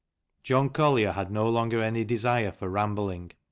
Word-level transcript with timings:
John 0.41 0.69
Collier 0.71 1.11
had 1.11 1.29
no 1.29 1.47
longer 1.47 1.83
any 1.83 2.03
desire 2.03 2.51
for 2.51 2.67
rambling. 2.69 3.33